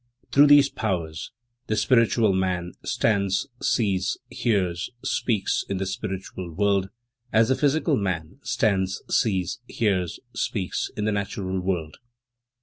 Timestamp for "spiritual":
1.75-2.33, 5.85-6.51